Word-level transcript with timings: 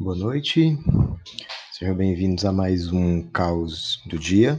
Boa 0.00 0.16
noite, 0.16 0.78
sejam 1.74 1.94
bem-vindos 1.94 2.46
a 2.46 2.50
mais 2.50 2.90
um 2.90 3.22
Caos 3.28 4.02
do 4.06 4.18
Dia. 4.18 4.58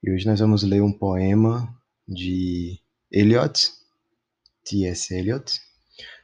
E 0.00 0.08
hoje 0.08 0.24
nós 0.24 0.38
vamos 0.38 0.62
ler 0.62 0.80
um 0.80 0.92
poema 0.92 1.68
de 2.06 2.78
Eliot, 3.10 3.72
T.S. 4.62 5.12
Eliot, 5.12 5.60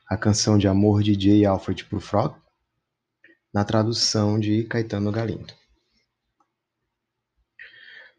a 0.08 0.16
canção 0.16 0.56
de 0.56 0.68
amor 0.68 1.02
de 1.02 1.16
J. 1.16 1.44
Alfred 1.44 1.84
Prufrock, 1.86 2.40
na 3.52 3.64
tradução 3.64 4.38
de 4.38 4.62
Caetano 4.62 5.10
Galindo. 5.10 5.52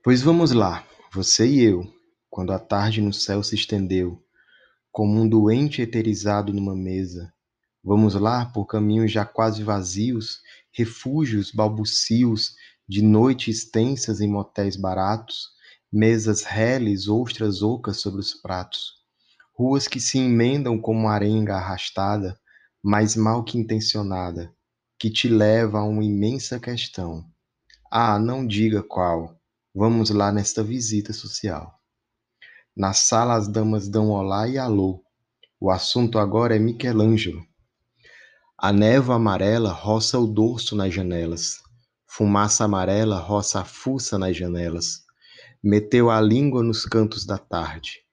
Pois 0.04 0.22
vamos 0.22 0.52
lá, 0.52 0.86
você 1.14 1.48
e 1.48 1.64
eu, 1.64 1.90
quando 2.30 2.52
a 2.52 2.60
tarde 2.60 3.02
no 3.02 3.14
céu 3.14 3.42
se 3.42 3.56
estendeu, 3.56 4.22
como 4.92 5.18
um 5.18 5.30
doente 5.30 5.82
eterizado 5.82 6.52
numa 6.52 6.76
mesa, 6.76 7.34
Vamos 7.84 8.14
lá 8.14 8.46
por 8.46 8.68
caminhos 8.68 9.12
já 9.12 9.26
quase 9.26 9.64
vazios, 9.64 10.40
refúgios 10.72 11.52
balbucios 11.52 12.56
de 12.88 13.02
noites 13.02 13.58
extensas 13.58 14.22
em 14.22 14.28
motéis 14.28 14.76
baratos, 14.76 15.50
mesas 15.92 16.44
reles, 16.44 17.08
ostras 17.08 17.64
ocas 17.64 18.00
sobre 18.00 18.20
os 18.20 18.36
pratos, 18.36 18.94
ruas 19.58 19.88
que 19.88 20.00
se 20.00 20.20
emendam 20.20 20.80
como 20.80 21.08
arenga 21.08 21.56
arrastada, 21.56 22.40
mais 22.84 23.16
mal 23.16 23.44
que 23.44 23.58
intencionada, 23.58 24.54
que 25.00 25.10
te 25.10 25.28
leva 25.28 25.80
a 25.80 25.84
uma 25.84 26.04
imensa 26.04 26.60
questão. 26.60 27.26
Ah, 27.92 28.20
não 28.20 28.46
diga 28.46 28.84
qual. 28.84 29.36
Vamos 29.74 30.12
lá 30.12 30.32
nesta 30.32 30.64
visita 30.64 31.14
social. 31.14 31.80
Na 32.78 32.94
sala 32.94 33.36
as 33.36 33.48
damas 33.48 33.90
dão 33.90 34.12
olá 34.12 34.48
e 34.48 34.58
alô. 34.58 35.04
O 35.60 35.72
assunto 35.72 36.20
agora 36.20 36.56
é 36.56 36.60
Michelangelo 36.60 37.51
a 38.64 38.72
névoa 38.72 39.16
amarela 39.16 39.72
roça 39.72 40.20
o 40.20 40.28
dorso 40.28 40.76
nas 40.76 40.94
janelas. 40.94 41.64
Fumaça 42.06 42.64
amarela 42.64 43.18
roça 43.18 43.62
a 43.62 43.66
fuça 43.66 44.20
nas 44.20 44.38
janelas. 44.38 45.00
Meteu 45.64 46.12
a 46.12 46.22
língua 46.22 46.62
nos 46.62 46.86
cantos 46.86 47.26
da 47.26 47.40
tarde. 47.40 48.04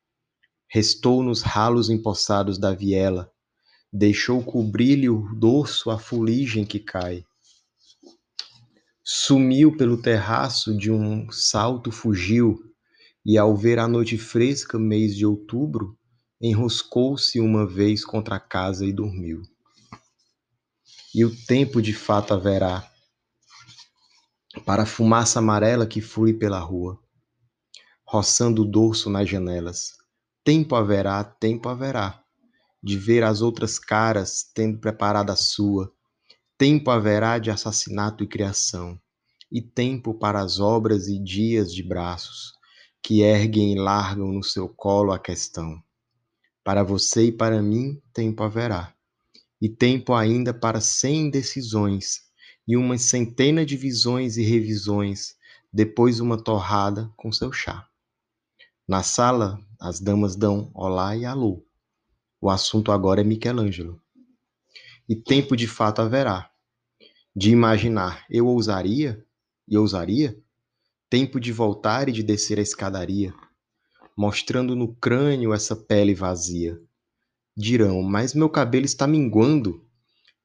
Restou 0.66 1.22
nos 1.22 1.42
ralos 1.42 1.90
empossados 1.90 2.56
da 2.56 2.72
viela. 2.72 3.30
Deixou 3.92 4.42
cobrir-lhe 4.42 5.10
o 5.10 5.28
dorso 5.34 5.90
a 5.90 5.98
fuligem 5.98 6.64
que 6.64 6.78
cai. 6.78 7.26
Sumiu 9.04 9.76
pelo 9.76 10.00
terraço 10.00 10.74
de 10.74 10.90
um 10.90 11.30
salto 11.30 11.92
fugiu, 11.92 12.58
e 13.22 13.36
ao 13.36 13.54
ver 13.54 13.78
a 13.78 13.86
noite 13.86 14.16
fresca, 14.16 14.78
mês 14.78 15.14
de 15.14 15.26
outubro, 15.26 15.94
enroscou-se 16.40 17.38
uma 17.38 17.66
vez 17.66 18.02
contra 18.02 18.36
a 18.36 18.40
casa 18.40 18.86
e 18.86 18.94
dormiu 18.94 19.42
e 21.18 21.24
o 21.24 21.34
tempo 21.34 21.82
de 21.82 21.92
fato 21.92 22.32
haverá 22.32 22.88
para 24.64 24.84
a 24.84 24.86
fumaça 24.86 25.40
amarela 25.40 25.84
que 25.84 26.00
flui 26.00 26.32
pela 26.32 26.60
rua, 26.60 26.96
roçando 28.06 28.62
o 28.62 28.64
dorso 28.64 29.10
nas 29.10 29.28
janelas. 29.28 29.94
Tempo 30.44 30.76
haverá, 30.76 31.24
tempo 31.24 31.68
haverá, 31.68 32.22
de 32.80 32.96
ver 32.96 33.24
as 33.24 33.42
outras 33.42 33.80
caras 33.80 34.44
tendo 34.54 34.78
preparada 34.78 35.32
a 35.32 35.36
sua. 35.36 35.92
Tempo 36.56 36.88
haverá 36.88 37.40
de 37.40 37.50
assassinato 37.50 38.22
e 38.22 38.28
criação, 38.28 38.96
e 39.50 39.60
tempo 39.60 40.14
para 40.14 40.40
as 40.40 40.60
obras 40.60 41.08
e 41.08 41.18
dias 41.20 41.74
de 41.74 41.82
braços 41.82 42.52
que 43.02 43.22
erguem 43.22 43.72
e 43.72 43.76
largam 43.80 44.28
no 44.28 44.44
seu 44.44 44.68
colo 44.68 45.10
a 45.10 45.18
questão. 45.18 45.82
Para 46.62 46.84
você 46.84 47.24
e 47.24 47.32
para 47.32 47.60
mim, 47.60 48.00
tempo 48.12 48.44
haverá 48.44 48.96
e 49.60 49.68
tempo 49.68 50.14
ainda 50.14 50.54
para 50.54 50.80
cem 50.80 51.30
decisões, 51.30 52.22
e 52.66 52.76
uma 52.76 52.96
centena 52.98 53.64
de 53.66 53.76
visões 53.76 54.36
e 54.36 54.42
revisões, 54.42 55.36
depois 55.72 56.20
uma 56.20 56.36
torrada 56.36 57.10
com 57.16 57.32
seu 57.32 57.52
chá. 57.52 57.86
Na 58.86 59.02
sala, 59.02 59.60
as 59.80 60.00
damas 60.00 60.36
dão 60.36 60.70
olá 60.74 61.16
e 61.16 61.24
alô. 61.24 61.64
O 62.40 62.48
assunto 62.48 62.92
agora 62.92 63.20
é 63.20 63.24
Michelangelo. 63.24 64.00
E 65.08 65.16
tempo 65.16 65.56
de 65.56 65.66
fato 65.66 66.00
haverá. 66.00 66.50
De 67.34 67.50
imaginar, 67.50 68.24
eu 68.30 68.46
ousaria? 68.46 69.24
E 69.66 69.76
ousaria? 69.76 70.40
Tempo 71.10 71.40
de 71.40 71.52
voltar 71.52 72.08
e 72.08 72.12
de 72.12 72.22
descer 72.22 72.58
a 72.58 72.62
escadaria, 72.62 73.34
mostrando 74.16 74.76
no 74.76 74.94
crânio 74.94 75.54
essa 75.54 75.74
pele 75.74 76.14
vazia 76.14 76.80
Dirão, 77.60 78.04
mas 78.04 78.34
meu 78.34 78.48
cabelo 78.48 78.84
está 78.84 79.04
minguando, 79.04 79.84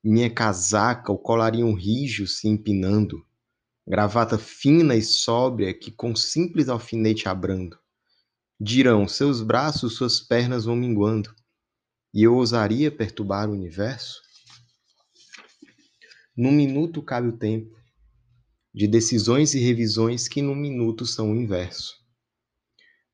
minha 0.03 0.31
casaca, 0.33 1.11
o 1.11 1.17
colarinho 1.19 1.71
rijo 1.71 2.25
se 2.25 2.47
empinando, 2.47 3.23
gravata 3.87 4.35
fina 4.35 4.95
e 4.95 5.03
sóbria 5.03 5.71
que 5.75 5.91
com 5.91 6.15
simples 6.15 6.69
alfinete 6.69 7.29
abrando. 7.29 7.77
Dirão, 8.59 9.07
seus 9.07 9.43
braços, 9.43 9.95
suas 9.95 10.19
pernas 10.19 10.65
vão 10.65 10.75
minguando, 10.75 11.31
e 12.11 12.23
eu 12.23 12.33
ousaria 12.33 12.89
perturbar 12.89 13.47
o 13.47 13.53
universo? 13.53 14.19
Num 16.35 16.51
minuto 16.51 16.99
cabe 17.03 17.27
o 17.27 17.37
tempo, 17.37 17.77
de 18.73 18.87
decisões 18.87 19.53
e 19.53 19.59
revisões 19.59 20.27
que 20.27 20.41
num 20.41 20.55
minuto 20.55 21.05
são 21.05 21.31
o 21.31 21.35
inverso. 21.35 21.93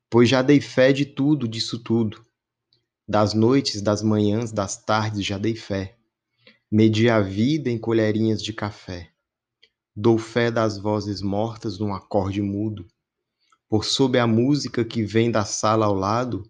Pois 0.08 0.26
já 0.26 0.40
dei 0.40 0.58
fé 0.58 0.90
de 0.90 1.04
tudo, 1.04 1.46
disso 1.46 1.78
tudo, 1.78 2.24
das 3.10 3.34
noites, 3.34 3.82
das 3.82 4.04
manhãs, 4.04 4.52
das 4.52 4.76
tardes 4.76 5.26
já 5.26 5.36
dei 5.36 5.56
fé. 5.56 5.98
Medi 6.70 7.10
a 7.10 7.20
vida 7.20 7.68
em 7.68 7.76
colherinhas 7.76 8.40
de 8.40 8.52
café. 8.52 9.10
Dou 9.96 10.16
fé 10.16 10.48
das 10.48 10.78
vozes 10.78 11.20
mortas 11.20 11.76
num 11.76 11.92
acorde 11.92 12.40
mudo. 12.40 12.86
Por 13.68 13.84
sob 13.84 14.16
a 14.16 14.28
música 14.28 14.84
que 14.84 15.02
vem 15.02 15.28
da 15.28 15.44
sala 15.44 15.86
ao 15.86 15.94
lado, 15.94 16.48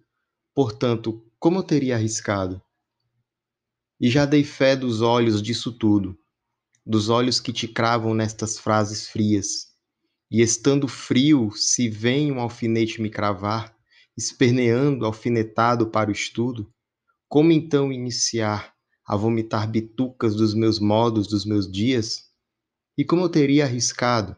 portanto, 0.54 1.26
como 1.38 1.60
eu 1.60 1.62
teria 1.62 1.94
arriscado? 1.97 2.60
E 3.98 4.10
já 4.10 4.27
dei 4.27 4.44
fé 4.44 4.77
dos 4.77 5.00
olhos 5.00 5.41
disso 5.41 5.72
tudo, 5.72 6.15
dos 6.84 7.09
olhos 7.09 7.41
que 7.41 7.54
te 7.54 7.66
cravam 7.66 8.12
nestas 8.12 8.59
frases 8.59 9.09
frias. 9.09 9.69
E 10.31 10.42
estando 10.42 10.87
frio, 10.87 11.50
se 11.53 11.88
vem 11.88 12.31
um 12.31 12.38
alfinete 12.38 13.00
me 13.00 13.09
cravar, 13.09 13.75
esperneando 14.16 15.06
alfinetado 15.06 15.91
para 15.91 16.10
o 16.10 16.12
estudo, 16.12 16.72
como 17.28 17.53
então 17.53 17.93
iniciar 17.93 18.75
a 19.06 19.16
vomitar 19.16 19.71
bitucas 19.71 20.34
dos 20.34 20.54
meus 20.54 20.78
modos, 20.78 21.26
dos 21.26 21.44
meus 21.44 21.71
dias? 21.71 22.31
E 22.97 23.04
como 23.04 23.22
eu 23.22 23.28
teria 23.28 23.65
arriscado? 23.65 24.37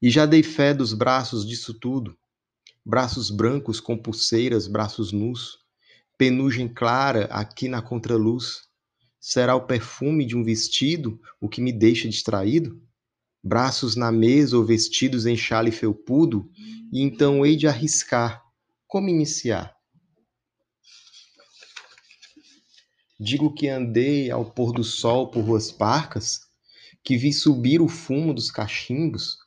E 0.00 0.10
já 0.10 0.26
dei 0.26 0.42
fé 0.42 0.72
dos 0.72 0.92
braços 0.92 1.46
disso 1.46 1.74
tudo, 1.74 2.16
braços 2.84 3.30
brancos 3.30 3.80
com 3.80 3.96
pulseiras, 3.96 4.66
braços 4.66 5.12
nus, 5.12 5.58
penugem 6.16 6.68
clara 6.68 7.26
aqui 7.26 7.68
na 7.68 7.82
contraluz. 7.82 8.68
Será 9.20 9.54
o 9.54 9.66
perfume 9.66 10.24
de 10.24 10.36
um 10.36 10.42
vestido 10.42 11.20
o 11.40 11.48
que 11.48 11.60
me 11.60 11.72
deixa 11.72 12.08
distraído? 12.08 12.80
Braços 13.48 13.96
na 13.96 14.12
mesa 14.12 14.58
ou 14.58 14.64
vestidos 14.64 15.24
em 15.24 15.36
chale 15.36 15.70
felpudo, 15.70 16.50
e 16.92 17.00
então 17.00 17.44
hei 17.44 17.56
de 17.56 17.66
arriscar. 17.66 18.44
Como 18.86 19.08
iniciar? 19.08 19.74
Digo 23.18 23.52
que 23.52 23.68
andei 23.68 24.30
ao 24.30 24.44
pôr 24.44 24.72
do 24.72 24.84
sol 24.84 25.30
por 25.30 25.42
ruas 25.42 25.72
parcas, 25.72 26.40
que 27.02 27.16
vi 27.16 27.32
subir 27.32 27.80
o 27.80 27.88
fumo 27.88 28.34
dos 28.34 28.50
cachimbos, 28.50 29.38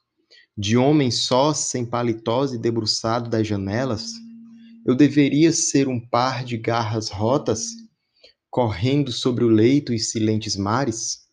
de 0.58 0.76
homem 0.76 1.12
só, 1.12 1.54
sem 1.54 1.86
paletós 1.86 2.54
e 2.54 2.58
debruçado 2.58 3.30
das 3.30 3.48
janelas, 3.48 4.14
eu 4.86 4.96
deveria 4.96 5.52
ser 5.52 5.88
um 5.88 6.00
par 6.00 6.44
de 6.44 6.58
garras 6.58 7.10
rotas, 7.10 7.68
correndo 8.50 9.12
sobre 9.12 9.44
o 9.44 9.48
leito 9.48 9.94
e 9.94 10.00
silentes 10.00 10.56
mares? 10.56 11.30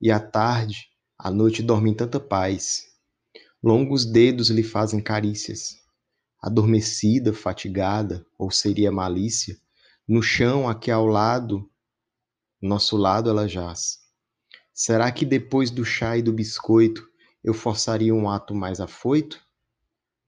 E 0.00 0.10
à 0.10 0.20
tarde, 0.20 0.91
a 1.24 1.30
noite 1.30 1.62
dorme 1.62 1.88
em 1.88 1.94
tanta 1.94 2.18
paz. 2.18 2.88
Longos 3.62 4.04
dedos 4.04 4.50
lhe 4.50 4.64
fazem 4.64 5.00
carícias. 5.00 5.76
Adormecida, 6.42 7.32
fatigada, 7.32 8.26
ou 8.36 8.50
seria 8.50 8.90
malícia, 8.90 9.56
no 10.08 10.20
chão 10.20 10.68
aqui 10.68 10.90
ao 10.90 11.06
lado, 11.06 11.70
nosso 12.60 12.96
lado 12.96 13.30
ela 13.30 13.46
jaz. 13.46 14.00
Será 14.74 15.12
que 15.12 15.24
depois 15.24 15.70
do 15.70 15.84
chá 15.84 16.16
e 16.16 16.22
do 16.22 16.32
biscoito 16.32 17.08
eu 17.44 17.54
forçaria 17.54 18.12
um 18.12 18.28
ato 18.28 18.52
mais 18.52 18.80
afoito? 18.80 19.40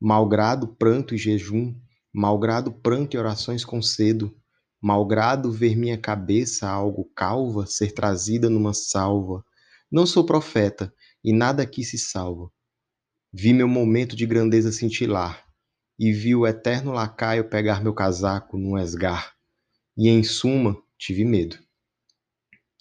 Malgrado 0.01 0.69
pranto 0.77 1.13
e 1.13 1.19
jejum, 1.19 1.75
malgrado 2.13 2.73
pranto 2.73 3.17
e 3.17 3.19
orações 3.19 3.65
com 3.65 3.83
cedo, 3.83 4.33
malgrado 4.81 5.51
ver 5.51 5.75
minha 5.75 5.99
cabeça 5.99 6.69
algo 6.69 7.11
calva 7.17 7.67
ser 7.67 7.91
trazida 7.91 8.49
numa 8.49 8.73
salva, 8.73 9.45
não 9.95 10.07
sou 10.07 10.27
profeta, 10.27 10.93
e 11.23 11.33
nada 11.33 11.63
aqui 11.63 11.85
se 11.85 11.97
salva. 11.97 12.51
Vi 13.33 13.53
meu 13.53 13.69
momento 13.69 14.17
de 14.17 14.27
grandeza 14.27 14.73
cintilar, 14.73 15.47
e 15.97 16.13
vi 16.13 16.35
o 16.35 16.45
eterno 16.45 16.91
lacaio 16.91 17.49
pegar 17.49 17.81
meu 17.81 17.95
casaco 17.95 18.59
num 18.59 18.77
esgar, 18.77 19.37
e 19.97 20.09
em 20.09 20.25
suma 20.25 20.77
tive 20.99 21.25
medo. 21.25 21.57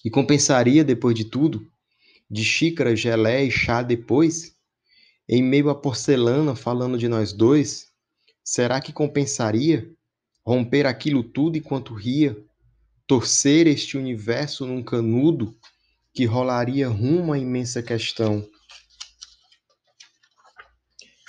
E 0.03 0.09
compensaria, 0.09 0.83
depois 0.83 1.13
de 1.13 1.25
tudo, 1.25 1.71
de 2.27 2.43
xícara, 2.43 2.95
gelé 2.95 3.43
e 3.45 3.51
chá 3.51 3.83
depois, 3.83 4.55
em 5.29 5.43
meio 5.43 5.69
à 5.69 5.75
porcelana 5.75 6.55
falando 6.55 6.97
de 6.97 7.07
nós 7.07 7.31
dois, 7.31 7.89
será 8.43 8.81
que 8.81 8.91
compensaria 8.91 9.87
romper 10.43 10.87
aquilo 10.87 11.23
tudo 11.23 11.59
enquanto 11.59 11.93
ria, 11.93 12.35
torcer 13.05 13.67
este 13.67 13.99
universo 13.99 14.65
num 14.65 14.81
canudo 14.81 15.55
que 16.13 16.25
rolaria 16.25 16.87
rumo 16.87 17.33
à 17.33 17.39
imensa 17.39 17.81
questão? 17.81 18.47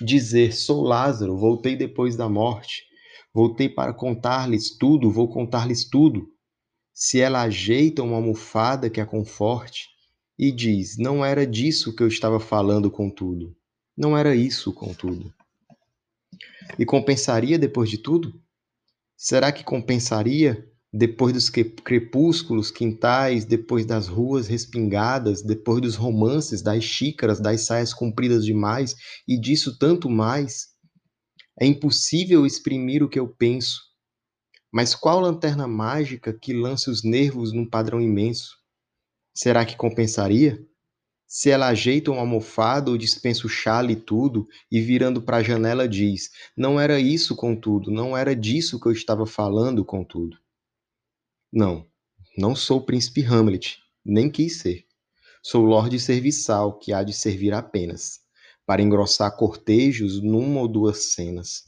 Dizer: 0.00 0.52
Sou 0.52 0.82
Lázaro, 0.82 1.36
voltei 1.38 1.74
depois 1.74 2.16
da 2.16 2.28
morte, 2.28 2.84
voltei 3.32 3.68
para 3.68 3.94
contar-lhes 3.94 4.76
tudo, 4.76 5.10
vou 5.10 5.28
contar-lhes 5.28 5.88
tudo. 5.88 6.28
Se 6.92 7.20
ela 7.20 7.42
ajeita 7.42 8.02
uma 8.02 8.16
almofada 8.16 8.90
que 8.90 9.00
a 9.00 9.06
conforte 9.06 9.88
e 10.38 10.52
diz: 10.52 10.98
Não 10.98 11.24
era 11.24 11.46
disso 11.46 11.94
que 11.94 12.02
eu 12.02 12.08
estava 12.08 12.38
falando, 12.38 12.90
contudo. 12.90 13.56
Não 13.96 14.18
era 14.18 14.34
isso, 14.34 14.72
contudo. 14.72 15.32
E 16.78 16.84
compensaria 16.84 17.58
depois 17.58 17.88
de 17.88 17.98
tudo? 17.98 18.40
Será 19.16 19.52
que 19.52 19.62
compensaria 19.62 20.68
depois 20.96 21.32
dos 21.32 21.50
crepúsculos, 21.50 22.70
quintais, 22.70 23.44
depois 23.44 23.84
das 23.84 24.06
ruas 24.06 24.46
respingadas, 24.46 25.42
depois 25.42 25.82
dos 25.82 25.96
romances, 25.96 26.62
das 26.62 26.84
xícaras, 26.84 27.40
das 27.40 27.62
saias 27.62 27.92
compridas 27.92 28.44
demais 28.44 28.94
e 29.26 29.36
disso 29.36 29.76
tanto 29.76 30.08
mais? 30.08 30.68
É 31.60 31.66
impossível 31.66 32.46
exprimir 32.46 33.02
o 33.02 33.08
que 33.08 33.18
eu 33.18 33.26
penso. 33.26 33.80
Mas 34.72 34.94
qual 34.94 35.18
lanterna 35.18 35.66
mágica 35.66 36.32
que 36.32 36.52
lance 36.52 36.88
os 36.88 37.02
nervos 37.02 37.52
num 37.52 37.68
padrão 37.68 38.00
imenso? 38.00 38.56
Será 39.34 39.64
que 39.64 39.76
compensaria? 39.76 40.64
Se 41.26 41.50
ela 41.50 41.66
ajeita 41.66 42.12
um 42.12 42.20
almofado 42.20 42.92
ou 42.92 42.98
dispensa 42.98 43.48
o 43.48 43.50
chale 43.50 43.94
e 43.94 44.00
tudo, 44.00 44.46
e 44.70 44.80
virando 44.80 45.20
para 45.20 45.38
a 45.38 45.42
janela 45.42 45.88
diz: 45.88 46.30
Não 46.56 46.78
era 46.78 47.00
isso, 47.00 47.34
contudo, 47.34 47.90
não 47.90 48.16
era 48.16 48.36
disso 48.36 48.78
que 48.78 48.86
eu 48.86 48.92
estava 48.92 49.26
falando, 49.26 49.84
contudo. 49.84 50.43
Não, 51.56 51.86
não 52.36 52.56
sou 52.56 52.78
o 52.78 52.84
príncipe 52.84 53.24
Hamlet, 53.24 53.78
nem 54.04 54.28
quis 54.28 54.58
ser. 54.58 54.86
Sou 55.40 55.64
lorde 55.64 56.00
serviçal 56.00 56.76
que 56.76 56.92
há 56.92 57.04
de 57.04 57.12
servir 57.12 57.54
apenas, 57.54 58.18
para 58.66 58.82
engrossar 58.82 59.36
cortejos 59.36 60.20
numa 60.20 60.62
ou 60.62 60.66
duas 60.66 61.12
cenas. 61.12 61.62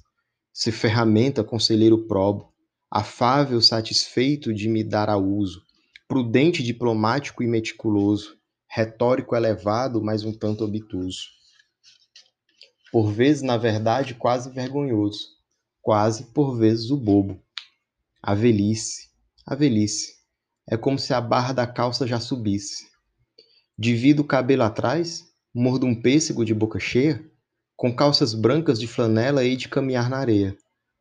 Se 0.53 0.73
ferramenta, 0.73 1.45
conselheiro 1.45 2.05
probo, 2.09 2.53
afável, 2.91 3.63
satisfeito 3.63 4.53
de 4.53 4.69
me 4.69 4.83
dar 4.83 5.09
a 5.09 5.17
uso, 5.17 5.63
prudente, 6.09 6.65
diplomático 6.65 7.45
e 7.45 7.47
meticuloso, 7.47 8.37
retórico 8.69 9.37
elevado, 9.37 10.03
mas 10.03 10.25
um 10.25 10.33
tanto 10.33 10.65
obtuso. 10.65 11.29
Por 12.91 13.13
vezes, 13.13 13.43
na 13.43 13.57
verdade, 13.57 14.17
quase 14.17 14.51
vergonhoso, 14.51 15.29
quase 15.81 16.25
por 16.33 16.57
vezes 16.59 16.91
o 16.91 16.97
bobo. 16.97 17.41
A 18.21 18.35
velhice, 18.35 19.06
a 19.47 19.55
velhice. 19.55 20.17
É 20.69 20.77
como 20.77 20.99
se 20.99 21.15
a 21.15 21.21
barra 21.21 21.53
da 21.53 21.67
calça 21.67 22.05
já 22.07 22.19
subisse. 22.19 22.85
Divido 23.79 24.23
o 24.23 24.27
cabelo 24.27 24.65
atrás, 24.65 25.25
mordo 25.55 25.87
um 25.87 25.95
pêssego 25.95 26.45
de 26.45 26.53
boca 26.53 26.81
cheia, 26.81 27.25
com 27.77 27.95
calças 27.95 28.35
brancas 28.35 28.81
de 28.81 28.89
flanela 28.89 29.45
hei 29.45 29.57
de 29.57 29.69
caminhar 29.69 30.11
na 30.11 30.17
areia, 30.17 30.57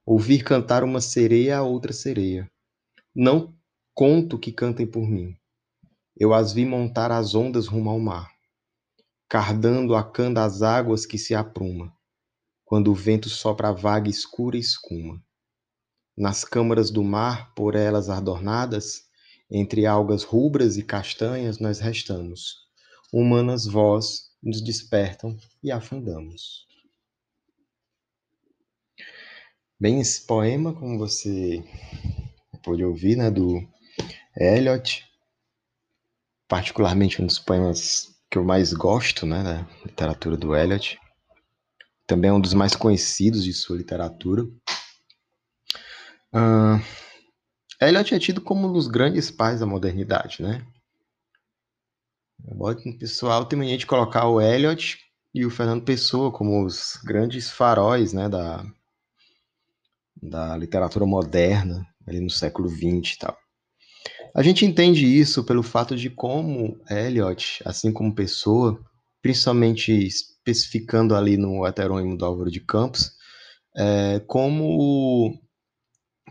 ouvir 0.06 0.44
cantar 0.44 0.84
uma 0.84 1.02
sereia 1.02 1.58
a 1.58 1.64
outra 1.64 1.92
sereia. 1.92 2.48
Não 3.16 3.56
conto 3.96 4.38
que 4.38 4.52
cantem 4.52 4.86
por 4.86 5.10
mim. 5.10 5.36
Eu 6.16 6.34
as 6.34 6.54
vi 6.54 6.66
montar 6.66 7.12
as 7.12 7.34
ondas 7.34 7.66
rumo 7.66 7.90
ao 7.90 8.00
mar, 8.00 8.30
cardando 9.28 9.96
a 9.96 10.04
canda 10.04 10.44
as 10.44 10.62
águas 10.62 11.06
que 11.06 11.18
se 11.18 11.34
apruma, 11.34 11.92
quando 12.64 12.92
o 12.92 12.96
vento 12.96 13.30
sopra 13.30 13.70
a 13.70 13.74
vaga 13.74 14.10
escura 14.10 14.56
e 14.56 14.60
escuma. 14.60 15.25
Nas 16.18 16.46
câmaras 16.46 16.90
do 16.90 17.04
mar, 17.04 17.54
por 17.54 17.76
elas 17.76 18.10
adornadas, 18.10 19.04
entre 19.50 19.86
algas 19.86 20.24
rubras 20.24 20.78
e 20.78 20.84
castanhas 20.84 21.60
nós 21.60 21.80
restamos. 21.80 22.66
Humanas 23.12 23.66
vós 23.66 24.32
nos 24.42 24.62
despertam 24.62 25.38
e 25.64 25.72
afundamos. 25.72 26.66
Bem, 29.80 30.00
esse 30.00 30.26
poema, 30.26 30.74
como 30.74 30.98
você 30.98 31.64
pôde 32.64 32.84
ouvir, 32.84 33.18
né, 33.18 33.30
do 33.30 33.62
Eliot, 34.38 35.06
particularmente 36.48 37.22
um 37.22 37.26
dos 37.26 37.40
poemas 37.40 38.16
que 38.30 38.38
eu 38.38 38.44
mais 38.44 38.74
gosto, 38.74 39.26
né, 39.26 39.44
da 39.44 39.68
literatura 39.86 40.38
do 40.38 40.56
Eliot. 40.56 40.98
Também 42.08 42.30
é 42.30 42.34
um 42.34 42.40
dos 42.40 42.54
mais 42.54 42.76
conhecidos 42.76 43.44
de 43.44 43.54
sua 43.54 43.78
literatura. 43.78 44.48
Uh, 46.34 46.82
Eliot 47.82 48.14
é 48.14 48.20
tido 48.20 48.42
como 48.42 48.68
um 48.68 48.74
dos 48.74 48.88
grandes 48.88 49.30
pais 49.32 49.60
da 49.60 49.66
modernidade, 49.66 50.42
né? 50.42 50.66
O 52.44 52.98
pessoal 52.98 53.46
tem 53.46 53.58
mania 53.58 53.78
de 53.78 53.86
colocar 53.86 54.28
o 54.28 54.40
Eliot 54.40 55.00
e 55.34 55.46
o 55.46 55.50
Fernando 55.50 55.84
Pessoa 55.84 56.32
como 56.32 56.66
os 56.66 56.98
grandes 57.04 57.50
faróis, 57.50 58.14
né, 58.14 58.30
da, 58.30 58.64
da 60.22 60.56
literatura 60.56 61.06
moderna, 61.06 61.86
ali 62.08 62.20
no 62.20 62.30
século 62.30 62.70
XX 62.70 63.14
e 63.14 63.18
tal. 63.20 63.38
A 64.36 64.44
gente 64.44 64.66
entende 64.66 65.06
isso 65.06 65.44
pelo 65.44 65.64
fato 65.64 65.96
de 65.96 66.10
como 66.10 66.80
Eliot, 66.90 67.62
assim 67.66 67.92
como 67.92 68.14
pessoa, 68.14 68.80
principalmente 69.22 69.92
especificando 69.92 71.16
ali 71.16 71.38
no 71.38 71.66
heterônimo 71.66 72.18
do 72.18 72.26
Álvaro 72.26 72.52
de 72.52 72.60
Campos, 72.60 73.12
é, 73.76 74.20
como, 74.28 75.34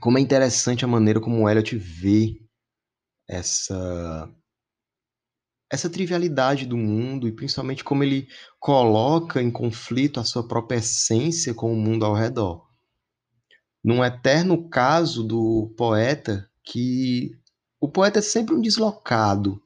como 0.00 0.18
é 0.18 0.20
interessante 0.20 0.84
a 0.84 0.88
maneira 0.88 1.20
como 1.20 1.48
Eliot 1.48 1.76
vê 1.76 2.40
essa 3.28 4.30
essa 5.70 5.90
trivialidade 5.90 6.66
do 6.66 6.76
mundo 6.76 7.26
e 7.26 7.32
principalmente 7.32 7.82
como 7.82 8.04
ele 8.04 8.28
coloca 8.60 9.42
em 9.42 9.50
conflito 9.50 10.20
a 10.20 10.24
sua 10.24 10.46
própria 10.46 10.76
essência 10.76 11.52
com 11.52 11.72
o 11.72 11.76
mundo 11.76 12.04
ao 12.04 12.14
redor. 12.14 12.64
Num 13.82 14.04
eterno 14.04 14.68
caso 14.68 15.24
do 15.24 15.74
poeta 15.76 16.48
que 16.62 17.36
o 17.80 17.88
poeta 17.88 18.20
é 18.20 18.22
sempre 18.22 18.54
um 18.54 18.60
deslocado 18.60 19.60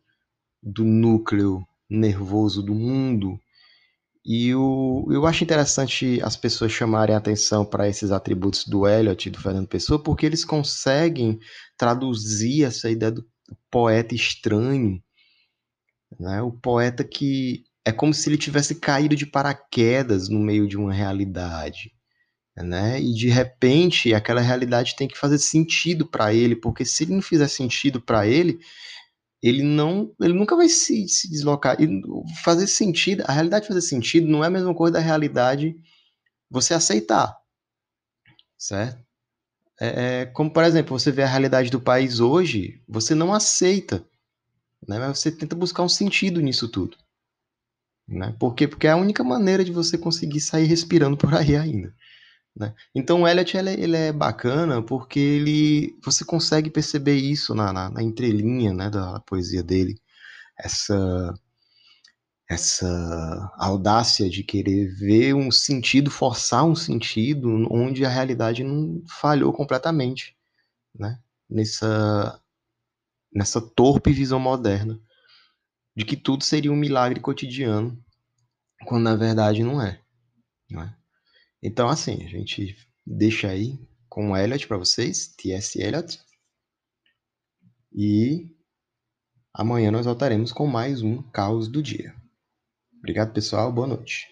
do 0.62 0.82
núcleo 0.84 1.64
nervoso 1.88 2.62
do 2.62 2.74
mundo. 2.74 3.38
E 4.30 4.48
eu, 4.48 5.06
eu 5.10 5.26
acho 5.26 5.42
interessante 5.42 6.20
as 6.22 6.36
pessoas 6.36 6.70
chamarem 6.70 7.16
atenção 7.16 7.64
para 7.64 7.88
esses 7.88 8.10
atributos 8.10 8.66
do 8.66 8.86
Eliot 8.86 9.26
e 9.26 9.32
do 9.32 9.40
Fernando 9.40 9.66
Pessoa, 9.66 10.02
porque 10.02 10.26
eles 10.26 10.44
conseguem 10.44 11.40
traduzir 11.78 12.64
essa 12.64 12.90
ideia 12.90 13.10
do 13.10 13.26
poeta 13.70 14.14
estranho, 14.14 15.02
né? 16.20 16.42
o 16.42 16.52
poeta 16.52 17.02
que 17.02 17.64
é 17.86 17.90
como 17.90 18.12
se 18.12 18.28
ele 18.28 18.36
tivesse 18.36 18.74
caído 18.74 19.16
de 19.16 19.24
paraquedas 19.24 20.28
no 20.28 20.38
meio 20.38 20.68
de 20.68 20.76
uma 20.76 20.92
realidade 20.92 21.90
né? 22.62 23.00
E 23.00 23.14
de 23.14 23.28
repente 23.28 24.14
aquela 24.14 24.40
realidade 24.40 24.96
tem 24.96 25.08
que 25.08 25.18
fazer 25.18 25.38
sentido 25.38 26.06
para 26.06 26.32
ele, 26.34 26.56
porque 26.56 26.84
se 26.84 27.04
ele 27.04 27.14
não 27.14 27.22
fizer 27.22 27.48
sentido 27.48 28.00
para 28.00 28.26
ele, 28.26 28.58
ele 29.42 29.62
não, 29.62 30.14
ele 30.20 30.34
nunca 30.34 30.56
vai 30.56 30.68
se, 30.68 31.08
se 31.08 31.30
deslocar. 31.30 31.80
E 31.80 32.02
fazer 32.42 32.66
sentido, 32.66 33.24
a 33.26 33.32
realidade 33.32 33.68
fazer 33.68 33.82
sentido 33.82 34.26
não 34.28 34.42
é 34.42 34.48
a 34.48 34.50
mesma 34.50 34.74
coisa 34.74 34.94
da 34.94 35.00
realidade 35.00 35.76
você 36.50 36.74
aceitar, 36.74 37.36
certo? 38.56 39.06
É, 39.80 40.22
é, 40.22 40.26
como 40.26 40.52
por 40.52 40.64
exemplo, 40.64 40.98
você 40.98 41.12
vê 41.12 41.22
a 41.22 41.28
realidade 41.28 41.70
do 41.70 41.80
país 41.80 42.20
hoje, 42.20 42.82
você 42.88 43.14
não 43.14 43.32
aceita, 43.32 44.04
né? 44.86 44.98
Mas 44.98 45.18
você 45.20 45.30
tenta 45.30 45.54
buscar 45.54 45.82
um 45.84 45.88
sentido 45.88 46.40
nisso 46.40 46.68
tudo, 46.68 46.96
né? 48.08 48.34
Por 48.40 48.54
quê? 48.54 48.66
Porque 48.66 48.86
é 48.88 48.90
a 48.90 48.96
única 48.96 49.22
maneira 49.22 49.64
de 49.64 49.72
você 49.72 49.96
conseguir 49.96 50.40
sair 50.40 50.64
respirando 50.66 51.16
por 51.16 51.34
aí 51.34 51.56
ainda. 51.56 51.94
Né? 52.58 52.74
Então 52.92 53.22
o 53.22 53.28
Eliot 53.28 53.56
ele, 53.56 53.70
ele, 53.70 53.96
é 53.96 54.12
bacana 54.12 54.82
porque 54.82 55.20
ele 55.20 55.96
você 56.04 56.24
consegue 56.24 56.68
perceber 56.68 57.14
isso 57.14 57.54
na, 57.54 57.72
na, 57.72 57.88
na 57.88 58.02
entrelinha 58.02 58.74
né, 58.74 58.90
da 58.90 59.20
poesia 59.20 59.62
dele, 59.62 60.00
essa 60.58 61.32
essa 62.50 63.52
audácia 63.58 64.28
de 64.28 64.42
querer 64.42 64.88
ver 64.94 65.34
um 65.34 65.50
sentido, 65.50 66.10
forçar 66.10 66.64
um 66.64 66.74
sentido 66.74 67.68
onde 67.70 68.06
a 68.06 68.08
realidade 68.08 68.64
não 68.64 69.02
falhou 69.20 69.52
completamente, 69.52 70.34
né? 70.94 71.20
Nessa 71.48 72.40
nessa 73.32 73.60
torpe 73.60 74.10
visão 74.10 74.40
moderna 74.40 74.98
de 75.94 76.04
que 76.04 76.16
tudo 76.16 76.42
seria 76.42 76.72
um 76.72 76.76
milagre 76.76 77.20
cotidiano, 77.20 78.02
quando 78.86 79.04
na 79.04 79.14
verdade 79.14 79.62
não 79.62 79.80
é. 79.80 80.00
Não 80.70 80.82
é? 80.82 80.97
Então, 81.62 81.88
assim, 81.88 82.24
a 82.24 82.28
gente 82.28 82.76
deixa 83.06 83.48
aí 83.48 83.78
com 84.08 84.30
o 84.30 84.36
Eliot 84.36 84.66
para 84.66 84.78
vocês, 84.78 85.34
T.S. 85.36 85.80
Eliot. 85.80 86.18
E 87.92 88.58
Amanhã 89.58 89.90
nós 89.90 90.06
voltaremos 90.06 90.52
com 90.52 90.68
mais 90.68 91.02
um 91.02 91.20
Caos 91.20 91.66
do 91.66 91.82
Dia. 91.82 92.14
Obrigado, 92.98 93.32
pessoal. 93.32 93.72
Boa 93.72 93.88
noite. 93.88 94.28